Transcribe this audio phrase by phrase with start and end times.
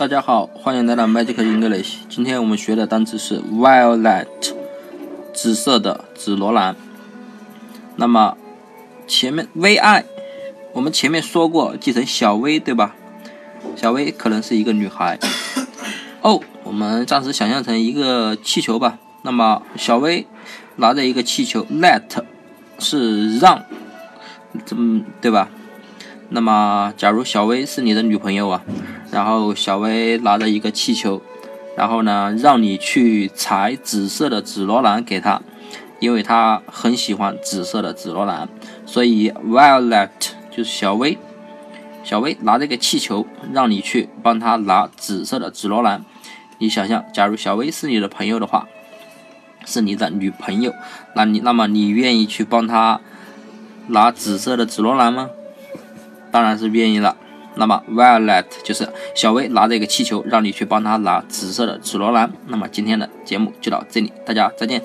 [0.00, 1.96] 大家好，欢迎来到 Magic English。
[2.08, 4.26] 今天我们学的单词是 violet，
[5.34, 6.74] 紫色的紫罗兰。
[7.96, 8.34] 那么
[9.06, 10.04] 前面 vi，
[10.72, 12.96] 我们前面说过记成小薇对吧？
[13.76, 15.18] 小薇可能是一个女孩。
[16.22, 18.98] 哦，我们暂时想象成一个气球吧。
[19.20, 20.26] 那么小薇
[20.76, 22.24] 拿着一个气球，let
[22.78, 23.62] 是让，
[24.64, 25.50] 怎么对吧？
[26.32, 28.62] 那么假如小薇是你的女朋友啊？
[29.10, 31.20] 然后小薇拿着一个气球，
[31.76, 35.42] 然后呢，让你去采紫色的紫罗兰给她，
[35.98, 38.48] 因为她很喜欢紫色的紫罗兰，
[38.86, 40.10] 所以 Violet
[40.50, 41.18] 就是小薇。
[42.04, 46.04] 小薇拿着个气球，让你去帮她拿紫色的紫罗兰。
[46.58, 48.68] 你想象，假如小薇是你的朋友的话，
[49.66, 50.72] 是你的女朋友，
[51.16, 53.00] 那你那么你愿意去帮她
[53.88, 55.28] 拿紫色的紫罗兰吗？
[56.30, 57.16] 当然是愿意了。
[57.56, 62.32] 那么，violet 就是小薇拿着一个气球，让你去帮她拿紫色的紫罗兰。
[62.46, 64.80] 那么今天的节目就到这里，大家再见。